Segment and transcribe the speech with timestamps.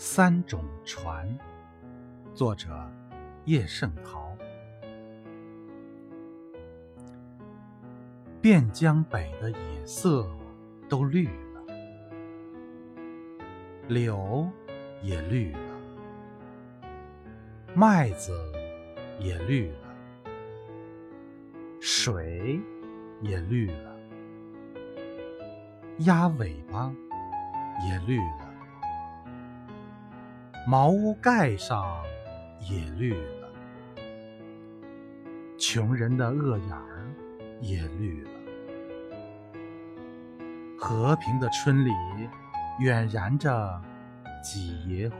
[0.00, 1.36] 三种船，
[2.32, 2.68] 作者
[3.46, 4.32] 叶圣陶。
[8.40, 10.30] 汴江北的野色
[10.88, 11.60] 都绿了，
[13.88, 14.48] 柳
[15.02, 15.58] 也绿了，
[17.74, 18.32] 麦子
[19.18, 19.94] 也绿了，
[21.80, 22.60] 水
[23.20, 23.96] 也绿了，
[25.98, 26.94] 鸭尾巴
[27.84, 28.47] 也绿了。
[30.70, 31.82] 茅屋盖上
[32.60, 33.48] 也绿了，
[35.56, 37.10] 穷人的恶眼儿
[37.62, 38.30] 也绿了。
[40.78, 41.90] 和平的村里，
[42.80, 43.82] 远燃着
[44.44, 45.16] 几爷火。